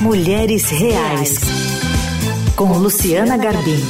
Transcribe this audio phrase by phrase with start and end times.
[0.00, 1.40] Mulheres Reais,
[2.56, 3.80] com Luciana Garbim.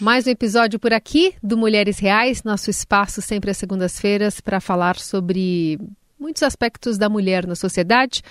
[0.00, 4.96] Mais um episódio por aqui do Mulheres Reais, nosso espaço sempre às segundas-feiras para falar
[4.96, 5.78] sobre
[6.18, 8.22] muitos aspectos da mulher na sociedade.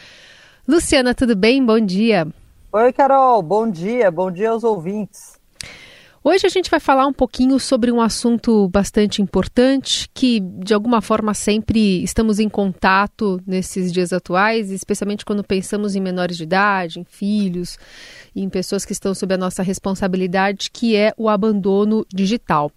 [0.68, 1.64] Luciana, tudo bem?
[1.64, 2.28] Bom dia.
[2.74, 3.44] Oi, Carol.
[3.44, 4.10] Bom dia.
[4.10, 5.39] Bom dia aos ouvintes.
[6.32, 11.02] Hoje a gente vai falar um pouquinho sobre um assunto bastante importante que, de alguma
[11.02, 17.00] forma, sempre estamos em contato nesses dias atuais, especialmente quando pensamos em menores de idade,
[17.00, 17.80] em filhos,
[18.36, 22.72] em pessoas que estão sob a nossa responsabilidade, que é o abandono digital.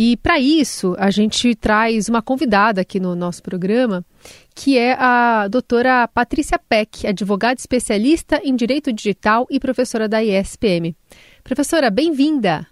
[0.00, 4.04] E para isso, a gente traz uma convidada aqui no nosso programa,
[4.54, 10.94] que é a doutora Patrícia Peck, advogada especialista em direito digital e professora da ISPM.
[11.48, 12.66] Professora, bem-vinda.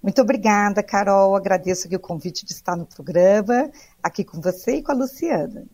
[0.00, 1.34] Muito obrigada, Carol.
[1.34, 3.68] Agradeço aqui o convite de estar no programa,
[4.00, 5.64] aqui com você e com a Luciana.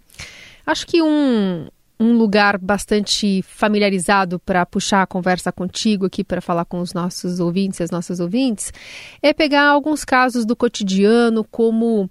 [0.65, 1.69] Acho que um,
[2.01, 7.39] um lugar bastante familiarizado para puxar a conversa contigo aqui para falar com os nossos
[7.39, 8.73] ouvintes e as nossas ouvintes
[9.23, 12.09] é pegar alguns casos do cotidiano, como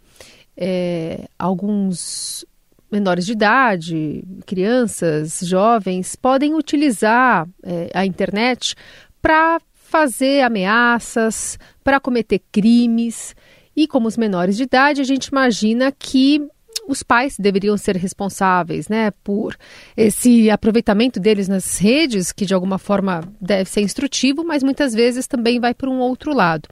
[0.55, 2.45] é, alguns
[2.91, 8.75] menores de idade, crianças, jovens, podem utilizar é, a internet
[9.19, 13.35] para fazer ameaças, para cometer crimes.
[13.75, 16.41] E como os menores de idade, a gente imagina que
[16.87, 19.55] os pais deveriam ser responsáveis, né, por
[19.97, 25.27] esse aproveitamento deles nas redes, que de alguma forma deve ser instrutivo, mas muitas vezes
[25.27, 26.69] também vai para um outro lado.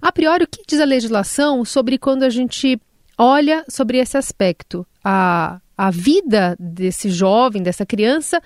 [0.00, 2.80] A priori, o que diz a legislação sobre quando a gente
[3.16, 4.86] olha sobre esse aspecto?
[5.02, 8.40] A, a vida desse jovem, dessa criança,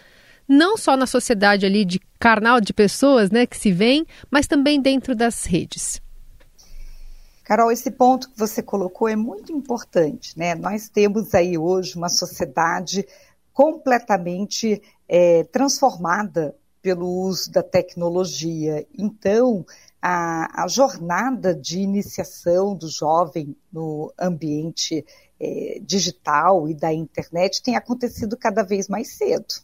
[0.48, 4.81] não só na sociedade ali de carnal de pessoas, né, que se vêem, mas também
[4.81, 6.01] dentro das redes.
[7.45, 10.55] Carol, esse ponto que você colocou é muito importante, né?
[10.55, 13.07] Nós temos aí hoje uma sociedade
[13.53, 18.87] completamente é, transformada pelo uso da tecnologia.
[18.97, 19.65] Então,
[20.00, 25.05] a, a, jornada de iniciação do jovem no ambiente
[25.39, 29.55] é, digital e da internet tem acontecido cada vez mais cedo.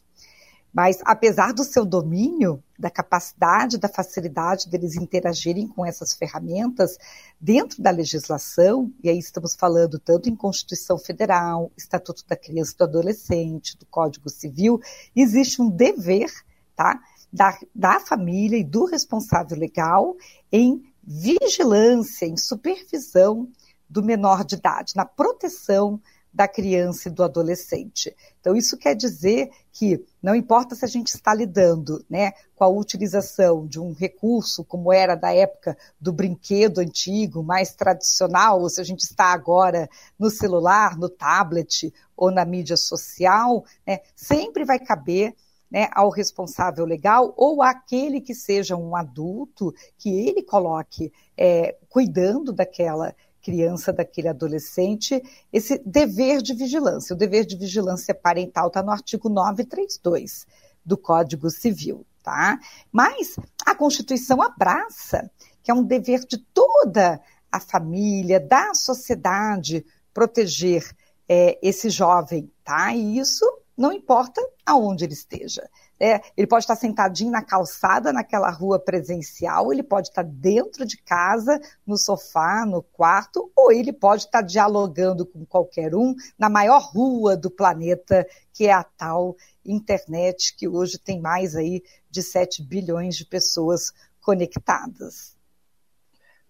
[0.72, 6.96] Mas, apesar do seu domínio, da capacidade, da facilidade deles interagirem com essas ferramentas,
[7.40, 12.78] dentro da legislação, e aí estamos falando tanto em Constituição Federal, Estatuto da Criança e
[12.78, 14.80] do Adolescente, do Código Civil,
[15.16, 16.30] existe um dever,
[16.76, 17.00] tá?
[17.32, 20.16] Da, da família e do responsável legal
[20.50, 23.48] em vigilância, em supervisão
[23.88, 26.00] do menor de idade, na proteção
[26.32, 28.14] da criança e do adolescente.
[28.40, 32.68] Então, isso quer dizer que não importa se a gente está lidando né, com a
[32.68, 38.80] utilização de um recurso, como era da época do brinquedo antigo, mais tradicional, ou se
[38.80, 44.78] a gente está agora no celular, no tablet ou na mídia social, né, sempre vai
[44.78, 45.34] caber
[45.70, 52.52] né, ao responsável legal ou àquele que seja um adulto, que ele coloque é, cuidando
[52.52, 53.14] daquela
[53.48, 57.14] criança, daquele adolescente, esse dever de vigilância.
[57.14, 60.46] O dever de vigilância parental está no artigo 932
[60.84, 62.58] do Código Civil, tá?
[62.92, 65.30] Mas a Constituição abraça
[65.62, 67.18] que é um dever de toda
[67.50, 69.82] a família, da sociedade,
[70.12, 70.84] proteger
[71.26, 72.94] é, esse jovem, tá?
[72.94, 75.66] E isso não importa aonde ele esteja.
[76.00, 80.96] É, ele pode estar sentadinho na calçada, naquela rua presencial, ele pode estar dentro de
[80.98, 86.80] casa, no sofá, no quarto, ou ele pode estar dialogando com qualquer um na maior
[86.80, 92.62] rua do planeta, que é a tal internet, que hoje tem mais aí de 7
[92.62, 95.37] bilhões de pessoas conectadas.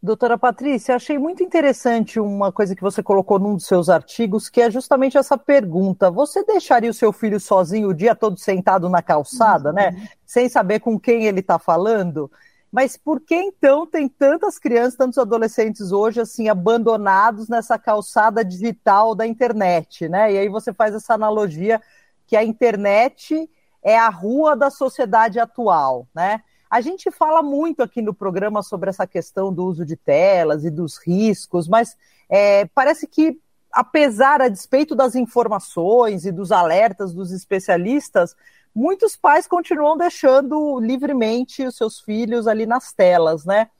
[0.01, 4.61] Doutora Patrícia, achei muito interessante uma coisa que você colocou num dos seus artigos, que
[4.61, 9.03] é justamente essa pergunta: você deixaria o seu filho sozinho o dia todo sentado na
[9.03, 9.91] calçada, né?
[9.91, 9.99] uhum.
[9.99, 10.09] né?
[10.25, 12.31] Sem saber com quem ele está falando?
[12.71, 19.17] Mas por que então tem tantas crianças, tantos adolescentes hoje assim abandonados nessa calçada digital
[19.17, 20.33] da internet, né?
[20.33, 21.83] E aí você faz essa analogia
[22.27, 23.51] que a internet
[23.83, 26.41] é a rua da sociedade atual, né?
[26.71, 30.71] A gente fala muito aqui no programa sobre essa questão do uso de telas e
[30.71, 31.97] dos riscos, mas
[32.29, 33.41] é, parece que,
[33.73, 38.37] apesar, a despeito das informações e dos alertas dos especialistas,
[38.75, 43.71] muitos pais continuam deixando livremente os seus filhos ali nas telas, né?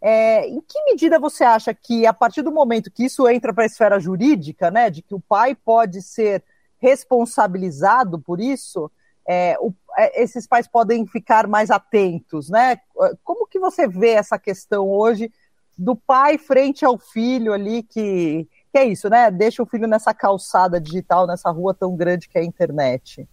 [0.00, 3.64] É, em que medida você acha que, a partir do momento que isso entra para
[3.64, 6.44] a esfera jurídica, né, de que o pai pode ser
[6.80, 8.90] responsabilizado por isso,
[9.28, 9.74] é, o,
[10.14, 12.78] esses pais podem ficar mais atentos, né?
[13.24, 15.30] Como que você vê essa questão hoje
[15.76, 19.30] do pai frente ao filho ali que, que que é isso, né?
[19.30, 23.28] Deixa o filho nessa calçada digital, nessa rua tão grande que é a internet.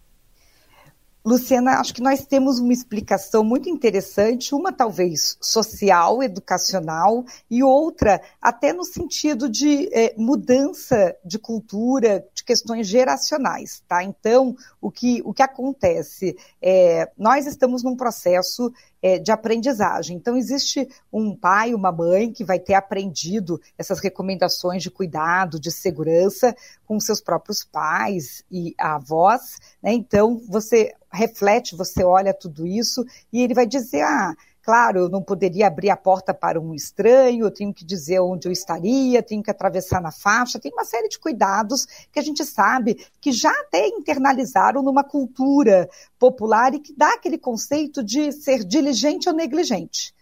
[1.26, 8.22] Luciana, acho que nós temos uma explicação muito interessante, uma talvez social, educacional, e outra
[8.40, 14.04] até no sentido de é, mudança de cultura, de questões geracionais, tá?
[14.04, 16.36] Então, o que, o que acontece?
[16.62, 18.72] É, nós estamos num processo
[19.02, 20.16] é, de aprendizagem.
[20.16, 25.70] Então, existe um pai, uma mãe que vai ter aprendido essas recomendações de cuidado, de
[25.70, 26.54] segurança
[26.86, 29.58] com seus próprios pais e avós.
[29.82, 29.92] Né?
[29.92, 34.34] Então, você reflete, você olha tudo isso e ele vai dizer: ah,
[34.66, 38.48] Claro, eu não poderia abrir a porta para um estranho, eu tenho que dizer onde
[38.48, 42.44] eu estaria, tenho que atravessar na faixa, tem uma série de cuidados que a gente
[42.44, 48.64] sabe que já até internalizaram numa cultura popular e que dá aquele conceito de ser
[48.64, 50.12] diligente ou negligente.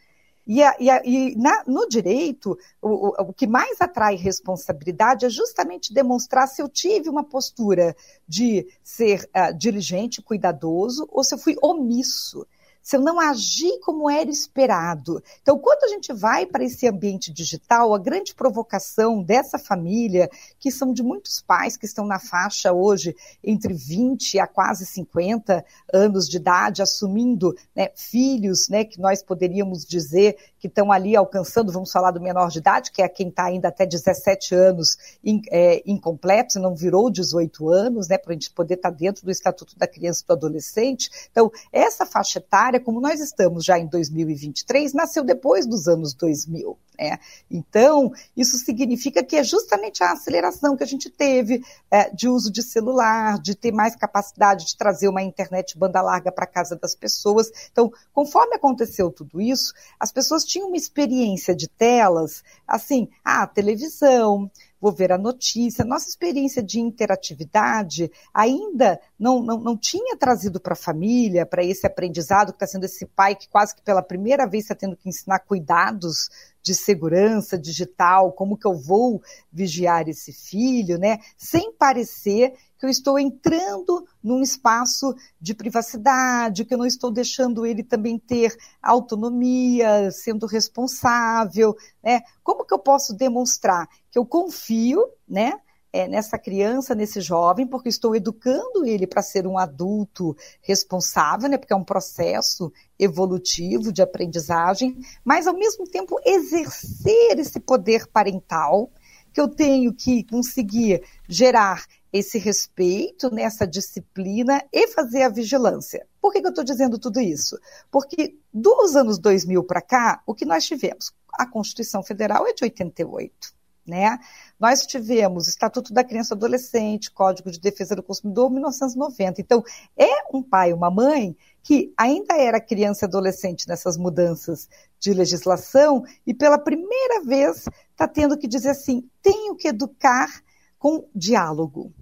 [0.46, 5.24] E, a, e, a, e na, no direito, o, o, o, que mais atrai responsabilidade
[5.24, 7.96] é justamente demonstrar se eu tive uma postura
[8.28, 12.46] de ser uh, diligente, cuidadoso, ou se eu fui omisso
[12.84, 15.22] se eu não agir como era esperado.
[15.40, 20.28] Então, quando a gente vai para esse ambiente digital, a grande provocação dessa família,
[20.60, 25.64] que são de muitos pais que estão na faixa hoje entre 20 a quase 50
[25.92, 31.72] anos de idade, assumindo né, filhos, né, que nós poderíamos dizer que estão ali alcançando,
[31.72, 35.40] vamos falar do menor de idade, que é quem está ainda até 17 anos in,
[35.50, 39.30] é, incompleto, não virou 18 anos, né, para a gente poder estar tá dentro do
[39.30, 41.10] Estatuto da Criança e do Adolescente.
[41.30, 46.78] Então, essa faixa etária, como nós estamos já em 2023, nasceu depois dos anos 2000.
[46.98, 47.18] Né?
[47.50, 52.52] Então, isso significa que é justamente a aceleração que a gente teve é, de uso
[52.52, 56.94] de celular, de ter mais capacidade de trazer uma internet banda larga para casa das
[56.94, 57.50] pessoas.
[57.72, 64.50] Então, conforme aconteceu tudo isso, as pessoas tinham uma experiência de telas, assim, ah, televisão,
[64.84, 65.82] vou ver a notícia.
[65.82, 71.86] Nossa experiência de interatividade ainda não, não, não tinha trazido para a família, para esse
[71.86, 75.08] aprendizado que está sendo esse pai que quase que pela primeira vez está tendo que
[75.08, 76.28] ensinar cuidados
[76.62, 81.18] de segurança digital, como que eu vou vigiar esse filho, né?
[81.36, 82.52] Sem parecer
[82.84, 88.18] que eu estou entrando num espaço de privacidade, que eu não estou deixando ele também
[88.18, 92.20] ter autonomia, sendo responsável, né?
[92.42, 95.54] Como que eu posso demonstrar que eu confio, né?
[95.94, 101.56] é, nessa criança, nesse jovem, porque estou educando ele para ser um adulto responsável, né,
[101.56, 108.90] porque é um processo evolutivo de aprendizagem, mas ao mesmo tempo exercer esse poder parental,
[109.32, 111.84] que eu tenho que conseguir gerar
[112.14, 116.06] esse respeito, nessa disciplina e fazer a vigilância.
[116.22, 117.58] Por que, que eu estou dizendo tudo isso?
[117.90, 121.12] Porque dos anos 2000 para cá, o que nós tivemos?
[121.32, 123.52] A Constituição Federal é de 88
[123.86, 124.18] né?
[124.58, 129.42] Nós tivemos Estatuto da Criança e Adolescente, Código de Defesa do Consumidor, 1990.
[129.42, 129.62] Então,
[129.94, 136.02] é um pai, uma mãe que ainda era criança e adolescente nessas mudanças de legislação
[136.26, 140.42] e pela primeira vez está tendo que dizer assim: tenho que educar
[140.78, 141.92] com diálogo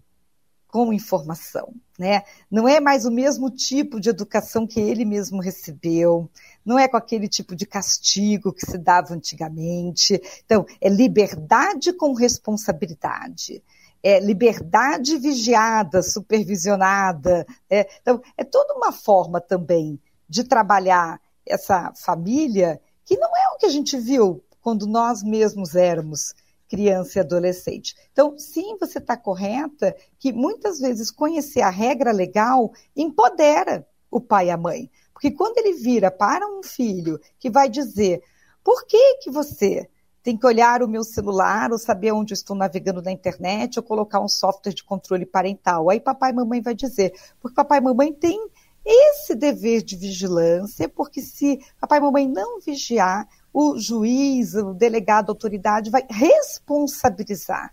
[0.73, 2.23] com informação, né?
[2.51, 6.31] Não é mais o mesmo tipo de educação que ele mesmo recebeu,
[6.65, 10.19] não é com aquele tipo de castigo que se dava antigamente.
[10.47, 13.63] Então, é liberdade com responsabilidade.
[14.03, 17.47] É liberdade vigiada, supervisionada.
[17.69, 23.59] É, então, é toda uma forma também de trabalhar essa família que não é o
[23.59, 26.35] que a gente viu quando nós mesmos éramos
[26.73, 27.95] criança e adolescente.
[28.13, 34.47] Então, sim, você está correta que muitas vezes conhecer a regra legal empodera o pai
[34.47, 34.91] e a mãe.
[35.13, 38.23] Porque quando ele vira para um filho que vai dizer
[38.65, 39.87] por que, que você
[40.23, 43.83] tem que olhar o meu celular ou saber onde eu estou navegando na internet ou
[43.83, 45.91] colocar um software de controle parental.
[45.91, 48.49] Aí papai e mamãe vai dizer, porque papai e mamãe têm
[48.83, 55.31] esse dever de vigilância, porque se papai e mamãe não vigiar, o juiz, o delegado,
[55.31, 57.73] a autoridade vai responsabilizar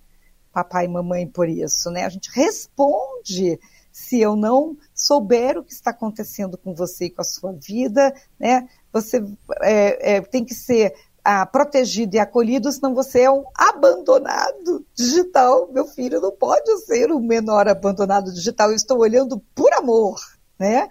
[0.52, 2.06] papai e mamãe por isso, né?
[2.06, 3.60] A gente responde
[3.92, 8.14] se eu não souber o que está acontecendo com você e com a sua vida,
[8.40, 8.68] né?
[8.92, 9.24] Você
[9.62, 10.94] é, é, tem que ser
[11.24, 15.70] ah, protegido e acolhido, senão você é um abandonado digital.
[15.72, 18.70] Meu filho não pode ser um menor abandonado digital.
[18.70, 20.20] Eu estou olhando por amor,
[20.58, 20.88] né?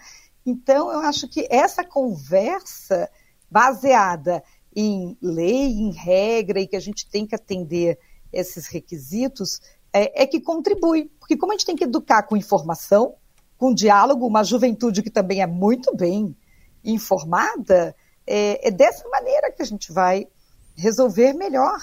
[0.47, 3.11] Então, eu acho que essa conversa
[3.51, 4.43] baseada
[4.75, 7.99] em lei, em regra, e que a gente tem que atender
[8.33, 9.61] esses requisitos,
[9.93, 11.11] é, é que contribui.
[11.19, 13.15] Porque como a gente tem que educar com informação,
[13.57, 16.37] com diálogo, uma juventude que também é muito bem
[16.85, 17.95] informada,
[18.27, 20.29] é, é dessa maneira que a gente vai
[20.77, 21.79] resolver melhor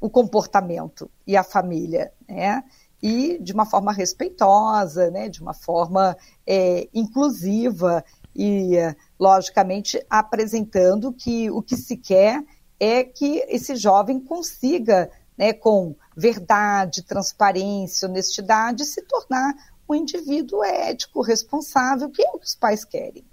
[0.00, 2.62] o comportamento e a família, né?
[3.02, 5.28] E de uma forma respeitosa, né?
[5.28, 6.16] De uma forma
[6.46, 8.04] é, inclusiva
[8.34, 8.76] e,
[9.18, 12.42] logicamente, apresentando que o que se quer
[12.78, 19.54] é que esse jovem consiga, né, com verdade, transparência, honestidade, se tornar
[19.88, 23.24] um indivíduo ético, responsável, que é o que os pais querem.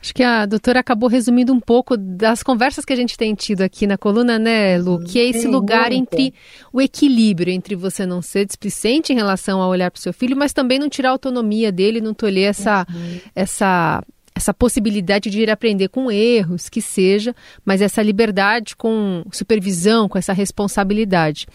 [0.00, 3.60] Acho que a doutora acabou resumindo um pouco das conversas que a gente tem tido
[3.60, 5.04] aqui na coluna, né, Lu?
[5.04, 6.14] Que é esse Sim, lugar muito.
[6.14, 6.34] entre
[6.72, 10.36] o equilíbrio, entre você não ser displicente em relação a olhar para o seu filho,
[10.36, 13.20] mas também não tirar a autonomia dele, não tolher essa, uhum.
[13.34, 14.02] essa
[14.40, 20.16] essa possibilidade de ir aprender com erros, que seja, mas essa liberdade com supervisão, com
[20.16, 21.46] essa responsabilidade.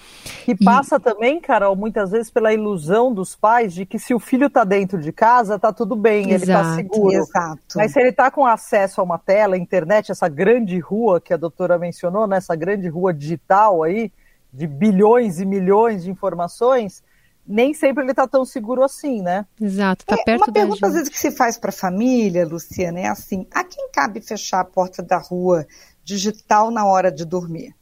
[0.47, 4.19] E, e passa também, Carol, muitas vezes pela ilusão dos pais de que se o
[4.19, 7.13] filho está dentro de casa, está tudo bem, tá Exato, ele está seguro.
[7.13, 7.61] Exato.
[7.75, 11.37] Mas se ele está com acesso a uma tela, internet, essa grande rua que a
[11.37, 14.11] doutora mencionou, nessa né, grande rua digital aí,
[14.53, 17.03] de bilhões e milhões de informações,
[17.47, 19.45] nem sempre ele está tão seguro assim, né?
[19.59, 22.99] Exato, está é, perto Uma pergunta às vezes que se faz para a família, Luciana,
[22.99, 25.67] é assim: a quem cabe fechar a porta da rua
[26.03, 27.75] digital na hora de dormir?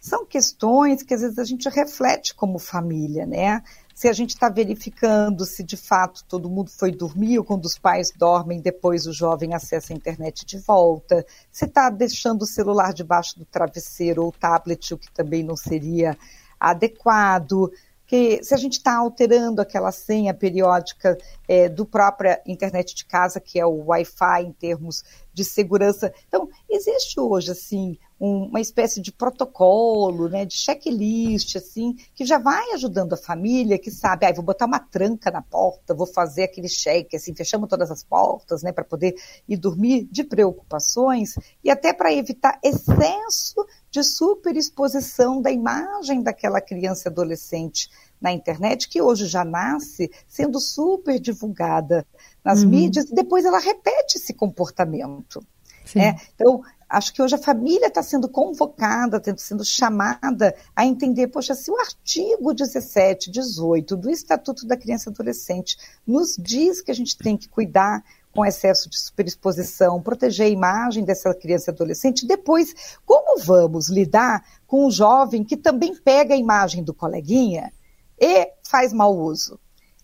[0.00, 3.62] São questões que às vezes a gente reflete como família, né?
[3.94, 7.78] Se a gente está verificando se de fato todo mundo foi dormir ou quando os
[7.78, 12.94] pais dormem, depois o jovem acessa a internet de volta, se está deixando o celular
[12.94, 16.16] debaixo do travesseiro ou tablet, o que também não seria
[16.58, 17.70] adequado
[18.10, 23.38] que se a gente está alterando aquela senha periódica é, do própria internet de casa,
[23.38, 26.12] que é o Wi-Fi em termos de segurança.
[26.26, 32.38] Então, existe hoje, assim, um, uma espécie de protocolo, né, de checklist, assim, que já
[32.38, 36.42] vai ajudando a família, que sabe, ah, vou botar uma tranca na porta, vou fazer
[36.42, 39.14] aquele check, assim, fechamos todas as portas, né, para poder
[39.48, 41.34] ir dormir de preocupações
[41.64, 47.88] e até para evitar excesso de superexposição da imagem daquela criança e adolescente
[48.20, 52.06] na internet, que hoje já nasce sendo super divulgada
[52.44, 52.68] nas uhum.
[52.68, 55.42] mídias, e depois ela repete esse comportamento.
[55.96, 61.28] É, então, acho que hoje a família está sendo convocada, está sendo chamada a entender,
[61.28, 66.90] poxa, se o artigo 17, 18 do Estatuto da Criança e Adolescente nos diz que
[66.90, 71.74] a gente tem que cuidar com excesso de superexposição, proteger a imagem dessa criança e
[71.74, 72.26] adolescente.
[72.26, 77.72] Depois, como vamos lidar com um jovem que também pega a imagem do coleguinha
[78.18, 79.58] e faz mau uso,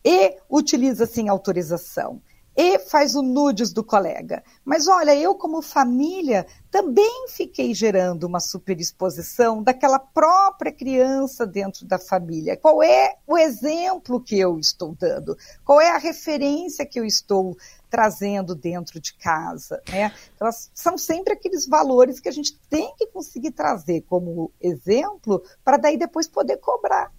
[0.04, 2.20] e utiliza sem autorização,
[2.56, 4.42] e faz o nudes do colega.
[4.64, 11.98] Mas olha, eu como família também fiquei gerando uma superexposição daquela própria criança dentro da
[11.98, 12.56] família.
[12.56, 15.36] Qual é o exemplo que eu estou dando?
[15.64, 17.56] Qual é a referência que eu estou
[17.90, 19.82] trazendo dentro de casa?
[19.90, 20.12] Né?
[20.34, 25.76] Então, são sempre aqueles valores que a gente tem que conseguir trazer como exemplo para
[25.76, 27.12] daí depois poder cobrar.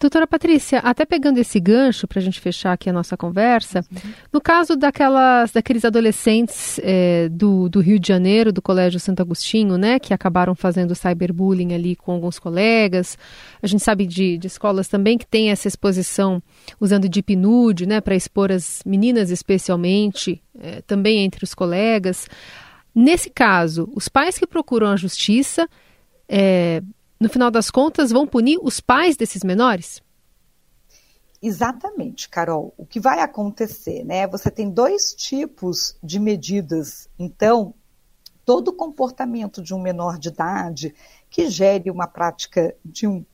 [0.00, 4.12] Doutora Patrícia, até pegando esse gancho para a gente fechar aqui a nossa conversa, uhum.
[4.32, 9.76] no caso daquelas, daqueles adolescentes é, do, do Rio de Janeiro, do Colégio Santo Agostinho,
[9.76, 13.18] né, que acabaram fazendo cyberbullying ali com alguns colegas,
[13.62, 16.42] a gente sabe de, de escolas também que tem essa exposição
[16.80, 22.26] usando deep nude, né, para expor as meninas especialmente, é, também entre os colegas.
[22.94, 25.68] Nesse caso, os pais que procuram a justiça
[26.26, 26.80] é,
[27.20, 30.02] no final das contas, vão punir os pais desses menores?
[31.42, 32.72] Exatamente, Carol.
[32.76, 34.26] O que vai acontecer, né?
[34.26, 37.08] Você tem dois tipos de medidas.
[37.18, 37.74] Então,
[38.44, 40.94] todo comportamento de um menor de idade
[41.28, 43.24] que gere uma prática de um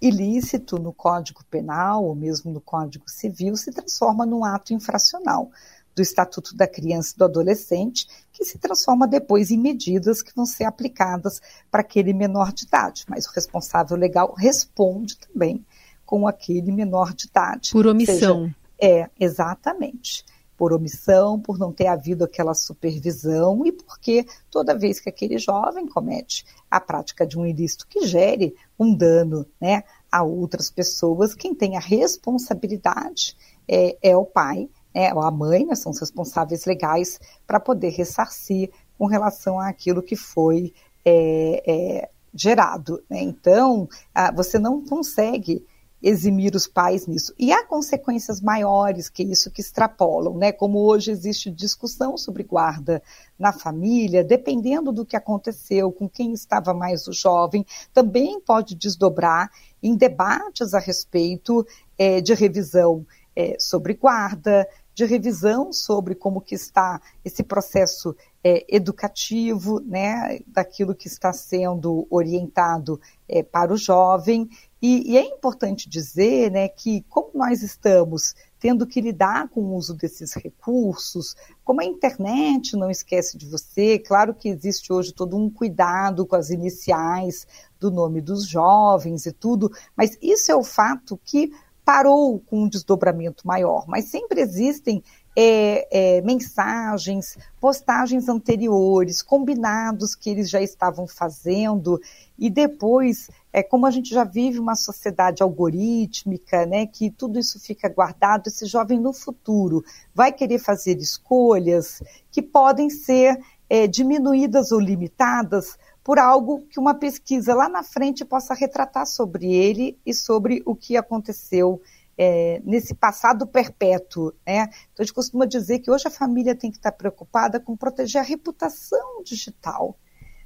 [0.00, 5.50] ilícito no Código Penal ou mesmo no Código Civil se transforma num ato infracional
[5.94, 10.46] do Estatuto da Criança e do Adolescente, que se transforma depois em medidas que vão
[10.46, 13.04] ser aplicadas para aquele menor de idade.
[13.08, 15.64] Mas o responsável legal responde também
[16.04, 17.70] com aquele menor de idade.
[17.72, 18.44] Por omissão.
[18.44, 20.24] Seja, é, exatamente.
[20.56, 25.86] Por omissão, por não ter havido aquela supervisão e porque toda vez que aquele jovem
[25.86, 31.54] comete a prática de um ilícito que gere um dano né, a outras pessoas, quem
[31.54, 37.20] tem a responsabilidade é, é o pai né, a mãe, né, são os responsáveis legais
[37.46, 40.72] para poder ressarcir com relação àquilo que foi
[41.04, 43.02] é, é, gerado.
[43.08, 43.20] Né?
[43.22, 43.88] Então,
[44.34, 45.64] você não consegue
[46.02, 47.32] eximir os pais nisso.
[47.38, 50.50] E há consequências maiores que isso que extrapolam, né?
[50.50, 53.00] Como hoje existe discussão sobre guarda
[53.38, 59.50] na família, dependendo do que aconteceu, com quem estava mais o jovem, também pode desdobrar
[59.80, 61.64] em debates a respeito
[61.96, 68.64] é, de revisão é, sobre guarda, de revisão sobre como que está esse processo é,
[68.68, 74.48] educativo, né, daquilo que está sendo orientado é, para o jovem.
[74.80, 79.74] E, e, é importante dizer né, que, como nós estamos tendo que lidar com o
[79.76, 85.36] uso desses recursos, como a internet não esquece de você, claro que existe hoje todo
[85.36, 87.46] um cuidado com as iniciais
[87.78, 91.52] do nome dos jovens e tudo, mas isso é o fato que
[91.84, 95.02] parou com um desdobramento maior, mas sempre existem
[95.34, 102.00] é, é, mensagens, postagens anteriores, combinados que eles já estavam fazendo,
[102.38, 107.58] e depois, é, como a gente já vive uma sociedade algorítmica, né, que tudo isso
[107.58, 109.82] fica guardado, esse jovem no futuro
[110.14, 113.38] vai querer fazer escolhas que podem ser
[113.70, 119.52] é, diminuídas ou limitadas por algo que uma pesquisa lá na frente possa retratar sobre
[119.52, 121.80] ele e sobre o que aconteceu
[122.18, 124.32] é, nesse passado perpétuo.
[124.46, 124.62] Né?
[124.92, 128.20] Então, a gente costuma dizer que hoje a família tem que estar preocupada com proteger
[128.20, 129.96] a reputação digital,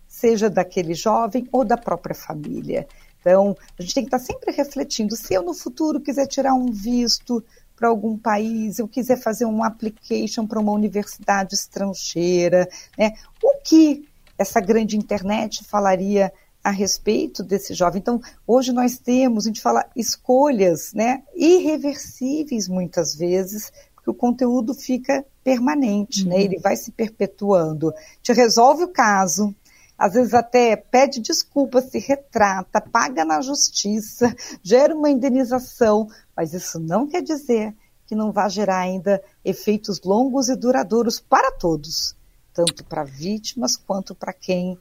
[0.07, 2.87] seja daquele jovem ou da própria família.
[3.21, 6.71] Então, a gente tem que estar sempre refletindo: se eu no futuro quiser tirar um
[6.71, 7.43] visto
[7.75, 13.13] para algum país, eu quiser fazer um application para uma universidade estrangeira, né?
[13.43, 18.01] o que essa grande internet falaria a respeito desse jovem.
[18.01, 24.75] Então, hoje nós temos, a gente fala escolhas, né, irreversíveis muitas vezes, porque o conteúdo
[24.75, 26.41] fica permanente, né, uhum.
[26.41, 27.93] né, ele vai se perpetuando.
[28.21, 29.55] Te resolve o caso,
[29.97, 36.81] às vezes até pede desculpa, se retrata, paga na justiça, gera uma indenização, mas isso
[36.81, 37.75] não quer dizer
[38.07, 42.17] que não vai gerar ainda efeitos longos e duradouros para todos,
[42.57, 44.79] tanto para vítimas quanto para quem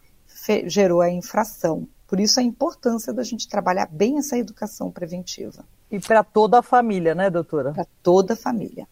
[0.65, 1.86] gerou a infração.
[2.08, 5.65] Por isso a importância da gente trabalhar bem essa educação preventiva.
[5.91, 7.74] E para toda a família, né, doutora?
[7.74, 8.88] Para toda a família.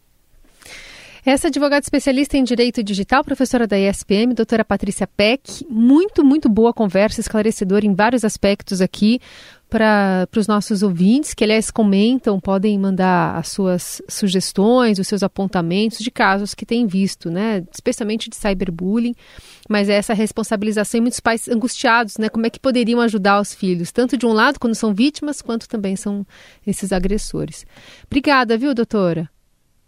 [1.25, 5.65] Essa advogada especialista em direito digital, professora da ESPM, doutora Patrícia Peck.
[5.70, 9.22] Muito, muito boa conversa, esclarecedora em vários aspectos aqui
[9.70, 16.00] para os nossos ouvintes, que aliás comentam, podem mandar as suas sugestões, os seus apontamentos
[16.00, 17.63] de casos que têm visto, né?
[17.72, 19.16] Especialmente de cyberbullying,
[19.70, 22.27] mas é essa responsabilização e muitos pais angustiados, né?
[22.27, 25.70] Como é que poderiam ajudar os filhos, tanto de um lado, quando são vítimas, quanto
[25.70, 26.27] também são
[26.68, 27.66] esses agressores.
[28.05, 29.32] Obrigada, viu, doutora?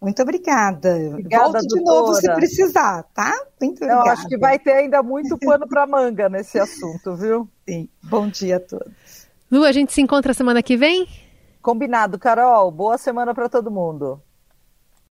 [0.06, 0.96] Muito obrigada.
[1.08, 3.34] obrigada Volte de novo se precisar, tá?
[3.60, 4.08] Muito obrigada.
[4.08, 7.50] Eu acho que vai ter ainda muito pano para manga nesse assunto, viu?
[7.68, 7.89] Sim.
[8.04, 9.28] Bom dia a todos.
[9.50, 11.08] Lu, a gente se encontra semana que vem?
[11.60, 12.70] Combinado, Carol.
[12.70, 14.22] Boa semana para todo mundo.